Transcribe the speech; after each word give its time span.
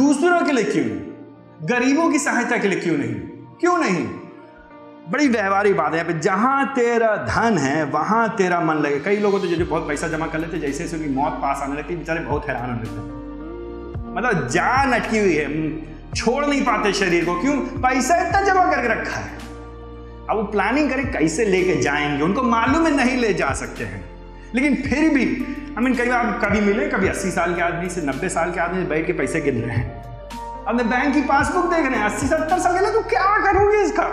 लिए 0.00 0.64
क्यों? 0.64 0.86
गरीबों 1.68 2.10
की 2.10 2.18
सहायता 2.18 2.58
के 2.58 2.68
लिए 2.68 2.80
क्यों 2.80 2.98
नहीं? 2.98 3.14
क्यों 3.60 3.78
नहीं? 3.78 4.06
बड़ी 5.10 5.28
व्यवहारिक 5.28 5.76
बात 5.76 5.92
है 5.92 5.98
यहाँ 5.98 6.12
पे। 6.12 6.18
जहाँ 6.18 6.74
तेरा 6.74 7.16
धन 7.16 7.58
है, 7.58 7.84
वहाँ 7.84 8.36
तेरा 8.36 8.60
मन 8.60 8.74
लगे। 8.74 9.00
कई 9.00 9.16
लोगों 9.16 9.40
तो 9.40 9.46
जो 9.46 9.66
बहुत 9.66 9.88
पैसा 9.88 10.08
जमा 10.08 10.26
कर 10.26 10.38
लेते 10.38 10.58
जैसे 10.58 10.84
जैसे 10.84 10.96
उनकी 10.96 11.08
मौत 11.08 11.32
पास 11.32 11.60
आने 11.62 11.78
लगती 11.78 11.96
बेचारे 11.96 12.20
बहुत 12.20 12.46
हैरान 12.46 12.70
होने 12.70 12.82
लगते 12.82 13.16
मतलब 14.12 14.48
जान 14.48 14.92
अटकी 14.92 15.18
हुई 15.18 15.34
है। 15.34 15.80
छोड़ 16.14 16.46
नहीं 16.46 16.62
पाते 16.62 16.92
शरीर 16.92 17.24
को। 17.24 17.40
क्यों? 17.40 17.56
पैसा 17.56 18.28
इतना 18.28 18.42
जमा 18.42 18.64
करके 18.64 18.88
रखा 18.88 19.16
है। 19.16 19.38
अब 20.30 20.36
वो 20.36 20.42
प्लानिंग 20.42 20.90
करें, 20.90 21.12
कैसे 21.12 21.44
लेके 21.44 21.82
जाएँगे? 21.82 22.24
उनको 22.24 22.42
मालूम 22.42 22.86
है 22.86 22.96
नहीं 22.96 23.16
ले 23.16 23.34
जा 23.34 23.52
सकते 23.52 23.84
हैं। 23.84 24.15
लेकिन 24.56 24.74
फिर 24.82 25.08
भी 25.14 25.24
आई 25.78 25.84
मीन 25.84 25.94
कई 25.94 26.08
बार 26.08 26.40
कभी 26.44 26.60
मिले, 26.60 26.86
कभी 26.88 27.08
अस्सी 27.08 27.30
साल 27.30 27.54
के 27.54 27.62
आदमी 27.62 27.88
से 27.90 28.02
नब्बे 28.02 28.28
साल 28.28 28.52
के 28.52 28.60
आदमी 28.60 28.84
बैठ 28.84 29.06
के 29.06 29.12
पैसे 29.12 29.40
गिन 29.40 29.60
रहे 29.62 29.76
हैं। 29.76 30.04
अपने 30.64 30.84
बैंक 30.84 31.14
की 31.14 31.20
पासबुक 31.22 31.64
देख 31.64 31.86
रहे 31.86 31.98
हैं, 31.98 32.04
अस्सी 32.04 32.26
सत्तर 32.26 32.58
साल 32.58 32.78
के 32.78 32.92
तो 32.92 33.02
क्या 33.02 33.36
करोगे 33.44 33.82
इसका? 33.82 34.08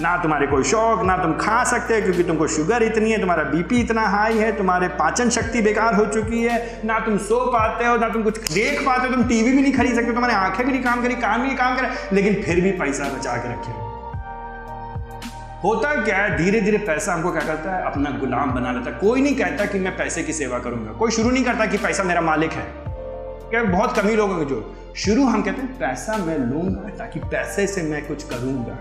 ना 0.00 0.16
तुम्हारे 0.16 0.46
कोई 0.46 0.64
शौक, 0.64 1.02
ना 1.02 1.16
तुम 1.16 1.32
खा 1.32 1.62
सकते, 1.64 2.00
क्योंकि 2.00 2.22
तुमको 2.22 2.46
शुगर 2.46 2.82
इतनी 2.82 3.12
है, 3.12 3.20
तुम्हारा 3.20 3.42
बीपी 3.42 3.80
इतना 3.80 4.06
हाई 4.08 4.38
है, 4.38 4.56
तुम्हारे 4.56 4.88
पाचन 4.88 5.30
शक्ति 5.30 5.62
बेकार 5.62 5.94
हो 5.94 6.06
चुकी 6.06 6.42
है। 6.42 6.80
ना 6.84 6.98
तुम 6.98 7.18
सो 7.18 7.44
पाते 7.46 7.84
हो, 7.84 7.96
ना 7.96 8.08
तुम 8.08 8.22
कुछ 8.22 8.52
देख 8.52 8.80
पाते 8.86 9.08
हो, 9.08 9.14
तुम 9.14 9.24
टीवी 9.24 9.52
भी 9.52 9.62
नहीं 9.62 9.72
खरीद 9.72 9.94
सकते, 9.94 10.12
तुम्हारी 10.12 10.34
आँखें 10.34 10.66
भी 10.66 10.72
नहीं 10.72 10.82
काम 10.82 11.02
करी, 11.02 11.14
कान 11.14 11.40
भी 11.40 11.46
नहीं 11.46 11.56
काम 11.56 11.76
करे। 11.76 12.16
लेकिन 12.16 12.42
फिर 12.42 12.60
भी 12.60 12.72
पैसा 12.72 13.04
बचा 13.04 13.36
के 13.36 13.48
रखे 13.48 13.83
होता 15.64 16.02
क्या 16.02 16.16
है? 16.16 16.36
धीरे 16.36 16.60
धीरे 16.60 16.78
पैसा 16.78 17.14
हमको 17.14 17.32
क्या 17.32 17.42
करता 17.42 17.76
है? 17.76 17.84
अपना 17.84 18.10
गुलाम 18.10 18.52
बना 18.52 18.72
लेता 18.72 18.90
है। 18.90 18.96
कोई 18.96 19.20
नहीं 19.20 19.36
कहता 19.36 19.66
कि 19.66 19.78
मैं 19.78 19.96
पैसे 19.96 20.22
की 20.22 20.32
सेवा 20.32 20.58
करूँगा। 20.58 20.92
कोई 20.92 21.10
शुरू 21.10 21.30
नहीं 21.30 21.44
करता 21.44 21.66
कि 21.66 21.78
पैसा 21.78 22.02
मेरा 22.02 22.20
मालिक 22.20 22.52
है। 22.52 22.64
क्या 23.50 23.62
बहुत 23.62 23.98
कमी 23.98 24.14
लोगों 24.14 24.38
के 24.38 24.44
जो 24.44 24.76
शुरू 24.96 25.24
हम 25.24 25.42
कहते 25.42 25.62
हैं, 25.62 25.78
पैसा 25.78 26.16
मैं 26.16 26.38
लूँगा 26.38 26.88
ताकि 26.88 27.18
पैसे 27.18 27.66
से 27.66 27.82
मैं 27.82 28.06
कुछ 28.06 28.24
करूँगा। 28.24 28.76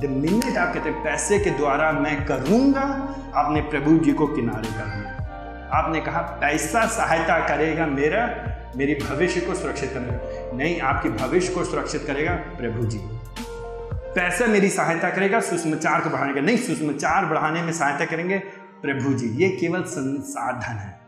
द 0.00 0.04
मिनट 0.04 0.58
आप 0.58 0.74
कहते 0.74 0.90
हैं, 0.90 1.04
पैसे 1.04 1.38
के 1.38 1.50
द्वारा 1.50 1.92
मैं 1.92 2.26
करूँगा, 2.26 3.14
आपने 3.34 3.60
प्रभु 3.60 4.04
जी 4.04 4.12
को 4.12 4.26
किनारे 4.26 4.68
कर 4.68 4.84
दिया। 4.84 5.70
आपने 5.72 6.00
कहा, 6.00 6.20
पैसा 6.20 6.86
सहायता 6.86 7.48
करेगा 7.48 7.86
मेरा, 7.86 8.30
मेरी 8.76 8.94
भविष्य 8.94 9.40
को 9.40 9.54
सुरक्षित 9.54 9.90
करेगा। 9.94 10.56
नहीं, 10.56 10.80
आपकी 10.80 11.08
भविष्य 11.08 11.54
को 11.54 11.64
सुरक्षित 11.64 12.04
करेगा 12.06 12.32
प्रभु 12.32 12.86
जी। 12.86 13.00
पैसा 14.14 14.46
मेरी 14.46 14.68
सहायता 14.68 15.10
करेगा 15.10 15.40
सुषमाचार 15.40 16.00
को 16.00 16.10
बढ़ाने 16.10 16.34
का 16.34 16.40
नहीं 16.40 16.56
सुषमाचार 16.56 17.26
बढ़ाने 17.26 17.62
में 17.62 17.72
सहायता 17.72 18.04
करेंगे, 18.04 18.38
प्रभु 18.82 19.14
जी, 19.14 19.26
ये 19.26 19.48
केवल 19.48 19.82
संसाधन 19.82 20.76
है। 20.78 21.01